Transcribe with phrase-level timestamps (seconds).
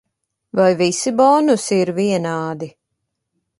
[0.57, 2.73] Vai visi bonusi ir vienādi?